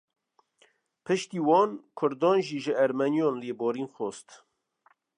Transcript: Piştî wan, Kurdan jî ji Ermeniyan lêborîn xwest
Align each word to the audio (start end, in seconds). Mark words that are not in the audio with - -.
Piştî 1.05 1.39
wan, 1.47 1.71
Kurdan 1.97 2.39
jî 2.47 2.57
ji 2.63 2.73
Ermeniyan 2.83 3.35
lêborîn 3.43 3.89
xwest 3.95 4.27